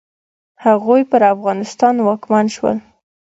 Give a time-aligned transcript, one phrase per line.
[0.65, 2.77] هغوی پر افغانستان واکمن شول.